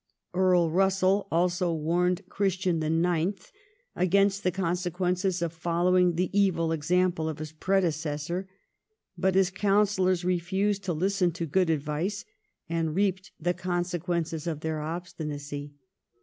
[0.33, 3.51] Earl Russell also warned Chris tian IX.
[3.95, 8.49] against the consequences of following the evil example of his predecessor;
[9.15, 12.25] but his counsellors refused to listen to good advice,
[12.67, 15.75] and reaped the consequences of their obstinacy.